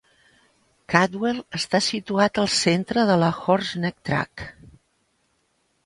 Caldwell 0.93 1.41
està 1.59 1.83
situat 1.89 2.41
al 2.45 2.51
centre 2.63 3.07
de 3.13 3.21
la 3.25 3.31
Horse 3.45 3.83
Neck 3.87 4.05
Tract. 4.11 4.49